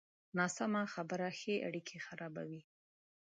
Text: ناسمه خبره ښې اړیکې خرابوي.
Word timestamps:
ناسمه 0.37 0.83
خبره 0.93 1.27
ښې 1.39 1.55
اړیکې 1.67 1.97
خرابوي. 2.05 2.61